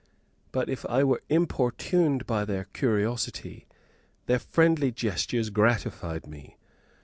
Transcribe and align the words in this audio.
But 0.51 0.67
if 0.67 0.83
I 0.87 1.03
were 1.03 1.21
importuned 1.29 2.25
by 2.25 2.43
their 2.43 2.63
curiosity, 2.63 3.67
their 4.25 4.39
friendly 4.39 4.91
gestures 4.91 5.51
gratified 5.51 6.25
me. 6.25 6.57